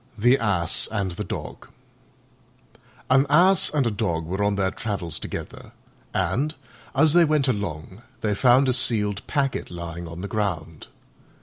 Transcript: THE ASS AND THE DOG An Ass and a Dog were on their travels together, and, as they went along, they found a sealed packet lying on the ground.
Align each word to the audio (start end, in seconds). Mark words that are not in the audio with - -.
THE 0.17 0.39
ASS 0.39 0.87
AND 0.91 1.11
THE 1.11 1.23
DOG 1.23 1.67
An 3.07 3.27
Ass 3.29 3.69
and 3.69 3.85
a 3.85 3.91
Dog 3.91 4.25
were 4.25 4.41
on 4.43 4.55
their 4.55 4.71
travels 4.71 5.19
together, 5.19 5.73
and, 6.11 6.55
as 6.95 7.13
they 7.13 7.23
went 7.23 7.47
along, 7.47 8.01
they 8.21 8.33
found 8.33 8.67
a 8.67 8.73
sealed 8.73 9.21
packet 9.27 9.69
lying 9.69 10.07
on 10.07 10.21
the 10.21 10.27
ground. 10.27 10.87